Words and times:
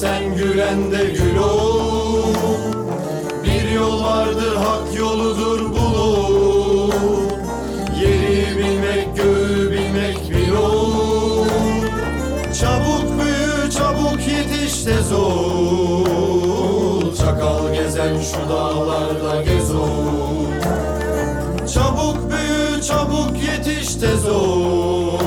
sen 0.00 0.36
gülen 0.36 0.92
de 0.92 1.04
gül 1.04 1.38
ol. 1.38 2.34
Bir 3.44 3.70
yol 3.70 4.04
vardır 4.04 4.56
hak 4.56 4.98
yoludur 4.98 5.60
bulur 5.70 6.94
Yeri 8.02 8.58
bilmek 8.58 9.16
göğü 9.16 9.70
bilmek 9.70 10.30
bir 10.30 10.52
ol 10.52 11.46
Çabuk 12.60 13.04
büyü 13.18 13.70
çabuk 13.70 14.20
yetiş 14.28 14.84
tez 14.84 15.12
ol 15.12 16.04
Çakal 17.18 17.74
gezen 17.74 18.20
şu 18.20 18.48
dağlarda 18.48 19.42
gez 19.42 19.74
ol. 19.74 20.46
Çabuk 21.74 22.16
büyü 22.30 22.82
çabuk 22.82 23.32
yetiş 23.42 23.94
tez 23.94 24.28
ol 24.28 25.18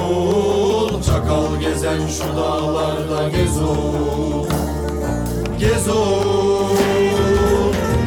Çakal 1.02 1.59
gezen 1.62 2.08
şu 2.08 2.38
dağlarda 2.38 3.30
gez 3.30 3.62
ol 3.62 4.22
Gez 5.64 5.89
ol 5.89 6.75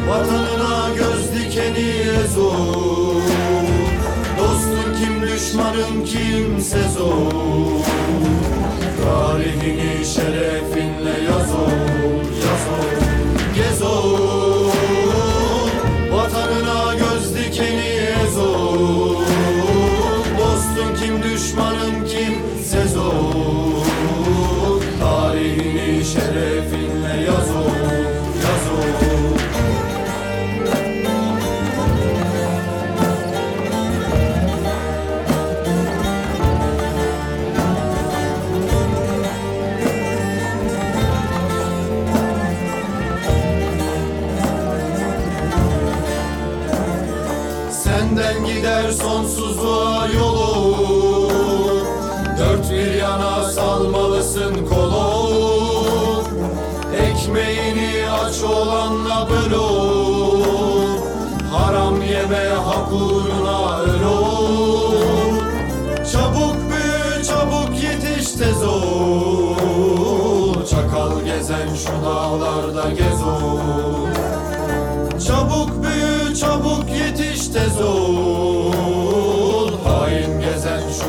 Vatanına 0.09 0.89
göz 0.97 1.33
dikeni 1.33 1.89
ez 2.23 2.37
ol 2.37 3.21
Dostun 4.39 4.95
kim 4.99 5.21
düşmanın 5.21 6.05
kimsez 6.05 7.01
ol 7.01 7.81
Tarihini 9.03 9.56
Senden 48.07 48.45
gider 48.45 48.91
sonsuzluğa 48.91 50.07
yolu 50.07 51.29
Dört 52.39 52.71
bir 52.71 52.93
yana 52.93 53.43
salmalısın 53.43 54.65
kolu 54.65 56.23
Ekmeğini 56.93 58.09
aç 58.11 58.43
olanla 58.43 59.27
böl. 59.29 59.53
Haram 61.51 62.01
yeme 62.01 62.49
hak 62.65 62.91
uğruna 62.91 63.79
öl. 63.79 64.03
Çabuk 66.11 66.55
büyü 66.69 67.23
çabuk 67.25 67.83
yetiş 67.83 68.31
tez 68.31 68.63
ol 68.63 69.55
Çakal 70.69 71.21
gezen 71.25 71.75
şu 71.75 72.05
dağlarda 72.05 72.89
gez 72.89 73.23
ol 73.23 73.96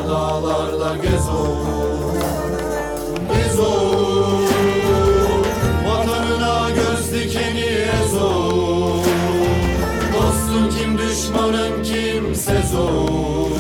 dağlarda 0.09 0.97
gez 1.03 1.28
ol 1.28 1.56
Gez 3.34 3.59
ol 3.60 4.42
Vatanına 5.86 6.70
göz 6.70 7.12
dikeni 7.12 7.70
ez 8.04 8.14
ol 8.22 8.98
Dostun 10.14 10.70
kim 10.78 10.98
düşmanın 10.98 11.82
kim 11.82 12.34
sez 12.34 12.75
ol 12.75 13.50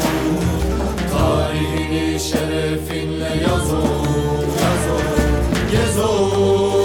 Tarihini 1.12 2.20
şerefinle 2.20 3.42
yaz 3.42 3.72
ol 3.72 4.44
Yaz 4.62 4.84
ol 4.94 5.70
Gez 5.72 5.98
ol 5.98 6.77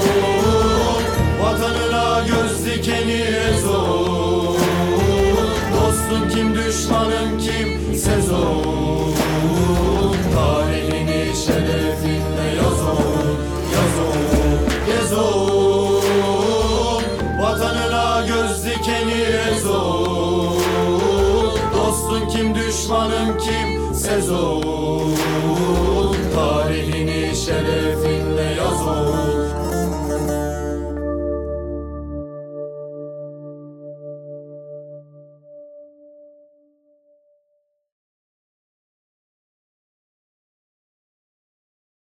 düşmanın 6.93 7.39
kim 7.39 7.95
sez 7.95 8.31
ol 8.31 9.11
Tarihini 10.35 11.35
şerefinle 11.45 12.55
yaz 12.57 12.81
ol 12.81 13.33
Yaz 13.73 15.13
Vatanına 17.41 18.25
göz 18.27 18.65
dikeni 18.65 19.21
ez 19.51 19.65
Dostun 21.73 22.29
kim 22.29 22.55
düşmanın 22.55 23.37
kim? 23.37 23.93
Sez 23.95 24.31
ol 24.31 25.11
Tarihini 26.35 27.35
şerefi 27.35 28.22